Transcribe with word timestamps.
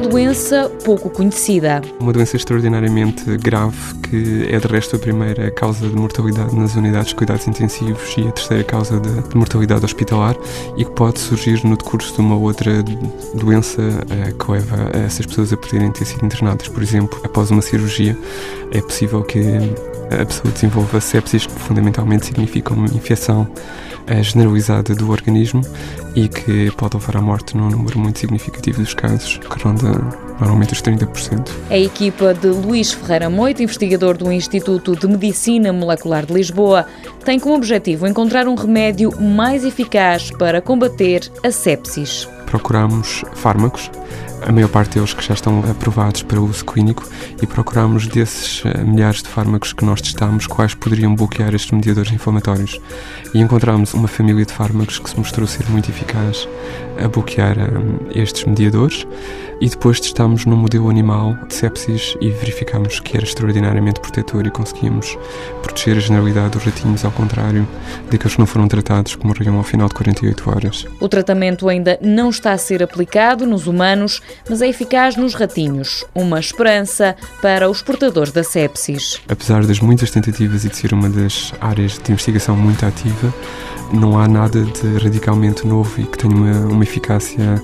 doença 0.00 0.70
pouco 0.84 1.10
conhecida. 1.10 1.82
Uma 2.00 2.12
doença 2.12 2.36
extraordinariamente 2.36 3.24
grave, 3.38 3.76
que 4.02 4.46
é 4.50 4.58
de 4.58 4.66
resto 4.66 4.96
a 4.96 4.98
primeira 4.98 5.50
causa 5.50 5.88
de 5.88 5.94
mortalidade 5.94 6.54
nas 6.54 6.74
unidades 6.74 7.08
de 7.08 7.14
cuidados 7.14 7.46
intensivos 7.46 8.14
e 8.16 8.26
a 8.26 8.32
terceira 8.32 8.64
causa 8.64 9.00
de 9.00 9.36
mortalidade 9.36 9.84
hospitalar 9.84 10.36
e 10.76 10.84
que 10.84 10.90
pode 10.92 11.18
surgir 11.18 11.64
no 11.64 11.76
decurso 11.76 12.14
de 12.14 12.20
uma 12.20 12.36
outra 12.36 12.82
doença 13.34 13.82
eh, 13.82 14.32
que 14.32 14.50
leva 14.50 14.90
essas 15.06 15.26
pessoas 15.26 15.52
a 15.52 15.56
poderem 15.56 15.90
ter 15.92 16.04
sido 16.04 16.24
internadas. 16.24 16.68
Por 16.68 16.82
exemplo, 16.82 17.20
após 17.24 17.50
uma 17.50 17.62
cirurgia, 17.62 18.16
é 18.72 18.80
possível 18.80 19.22
que 19.22 19.40
a 20.10 20.24
pessoa 20.24 20.52
desenvolva 20.52 21.00
sepsis, 21.00 21.46
que 21.46 21.52
fundamentalmente 21.52 22.26
significa 22.26 22.74
uma 22.74 22.86
infecção 22.86 23.48
generalizada 24.22 24.94
do 24.94 25.10
organismo 25.10 25.62
e 26.14 26.28
que 26.28 26.70
pode 26.72 26.96
levar 26.96 27.16
à 27.16 27.22
morte 27.22 27.56
num 27.56 27.68
número 27.68 27.98
muito 27.98 28.18
significativo 28.18 28.80
dos 28.80 28.94
casos, 28.94 29.38
que 29.38 29.62
ronda 29.62 29.90
normalmente 30.38 30.72
os 30.72 30.82
30%. 30.82 31.48
A 31.70 31.78
equipa 31.78 32.34
de 32.34 32.48
Luís 32.48 32.92
Ferreira 32.92 33.30
Moito, 33.30 33.62
investigador 33.62 34.16
do 34.16 34.30
Instituto 34.30 34.94
de 34.94 35.06
Medicina 35.06 35.72
Molecular 35.72 36.26
de 36.26 36.34
Lisboa, 36.34 36.86
tem 37.24 37.38
como 37.38 37.54
objetivo 37.54 38.06
encontrar 38.06 38.46
um 38.46 38.54
remédio 38.54 39.10
mais 39.20 39.64
eficaz 39.64 40.30
para 40.30 40.60
combater 40.60 41.30
a 41.42 41.50
sepsis. 41.50 42.28
Procuramos 42.46 43.24
fármacos 43.34 43.90
a 44.46 44.52
maior 44.52 44.68
parte 44.68 44.94
deles 44.94 45.14
que 45.14 45.24
já 45.26 45.34
estão 45.34 45.58
aprovados 45.70 46.22
para 46.22 46.40
uso 46.40 46.64
clínico 46.64 47.08
e 47.40 47.46
procuramos 47.46 48.06
desses 48.06 48.62
eh, 48.64 48.84
milhares 48.84 49.22
de 49.22 49.28
fármacos 49.28 49.72
que 49.72 49.84
nós 49.84 50.00
testamos 50.00 50.46
quais 50.46 50.74
poderiam 50.74 51.14
bloquear 51.14 51.54
estes 51.54 51.70
mediadores 51.70 52.12
inflamatórios. 52.12 52.78
E 53.32 53.40
encontramos 53.40 53.94
uma 53.94 54.06
família 54.06 54.44
de 54.44 54.52
fármacos 54.52 54.98
que 54.98 55.08
se 55.08 55.18
mostrou 55.18 55.46
ser 55.46 55.68
muito 55.70 55.90
eficaz 55.90 56.46
a 57.02 57.08
bloquear 57.08 57.56
um, 57.58 57.98
estes 58.14 58.44
mediadores 58.44 59.06
e 59.60 59.68
depois 59.68 60.00
testámos 60.00 60.44
num 60.44 60.56
modelo 60.56 60.90
animal 60.90 61.34
de 61.48 61.54
sepsis 61.54 62.16
e 62.20 62.30
verificámos 62.30 63.00
que 63.00 63.16
era 63.16 63.24
extraordinariamente 63.24 64.00
protetor 64.00 64.46
e 64.46 64.50
conseguimos 64.50 65.16
proteger 65.62 65.96
a 65.96 66.00
generalidade 66.00 66.50
dos 66.50 66.64
ratinhos, 66.64 67.04
ao 67.04 67.12
contrário 67.12 67.66
daqueles 68.10 68.34
que 68.34 68.38
não 68.38 68.46
foram 68.46 68.68
tratados, 68.68 69.16
que 69.16 69.26
morriam 69.26 69.56
ao 69.56 69.62
final 69.62 69.88
de 69.88 69.94
48 69.94 70.50
horas. 70.50 70.86
O 71.00 71.08
tratamento 71.08 71.68
ainda 71.68 71.98
não 72.02 72.30
está 72.30 72.52
a 72.52 72.58
ser 72.58 72.82
aplicado 72.82 73.46
nos 73.46 73.66
humanos, 73.66 74.20
mas 74.48 74.62
é 74.62 74.68
eficaz 74.68 75.16
nos 75.16 75.34
ratinhos. 75.34 76.04
Uma 76.14 76.40
esperança 76.40 77.16
para 77.40 77.68
os 77.68 77.82
portadores 77.82 78.32
da 78.32 78.42
sepsis. 78.42 79.20
Apesar 79.28 79.64
das 79.66 79.80
muitas 79.80 80.10
tentativas 80.10 80.64
e 80.64 80.68
de 80.68 80.76
ser 80.76 80.92
uma 80.92 81.08
das 81.08 81.52
áreas 81.60 81.98
de 81.98 82.12
investigação 82.12 82.56
muito 82.56 82.84
ativa, 82.84 83.32
não 83.92 84.18
há 84.18 84.26
nada 84.26 84.62
de 84.62 84.98
radicalmente 84.98 85.66
novo 85.66 86.00
e 86.00 86.04
que 86.04 86.18
tenha 86.18 86.34
uma, 86.34 86.66
uma 86.66 86.82
eficácia 86.82 87.62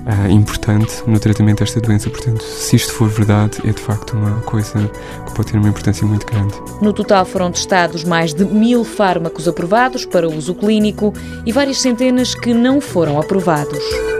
uh, 0.00 0.30
importante 0.30 1.02
no 1.06 1.18
tratamento 1.18 1.60
desta 1.60 1.80
doença. 1.80 2.10
Portanto, 2.10 2.42
se 2.42 2.76
isto 2.76 2.92
for 2.92 3.08
verdade, 3.08 3.58
é 3.64 3.72
de 3.72 3.80
facto 3.80 4.16
uma 4.16 4.40
coisa 4.42 4.90
que 5.26 5.34
pode 5.34 5.52
ter 5.52 5.58
uma 5.58 5.68
importância 5.68 6.06
muito 6.06 6.26
grande. 6.26 6.54
No 6.80 6.92
total 6.92 7.24
foram 7.24 7.50
testados 7.50 8.04
mais 8.04 8.34
de 8.34 8.44
mil 8.44 8.84
fármacos 8.84 9.48
aprovados 9.48 10.04
para 10.04 10.28
uso 10.28 10.54
clínico 10.54 11.12
e 11.46 11.52
várias 11.52 11.78
centenas 11.78 12.34
que 12.34 12.52
não 12.52 12.80
foram 12.80 13.20
aprovados. 13.20 14.19